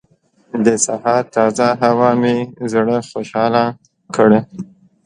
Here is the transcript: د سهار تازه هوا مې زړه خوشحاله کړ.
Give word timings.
د 0.65 0.67
سهار 0.85 1.23
تازه 1.35 1.67
هوا 1.83 2.09
مې 2.21 2.37
زړه 2.71 2.97
خوشحاله 3.09 3.63
کړ. 4.15 4.29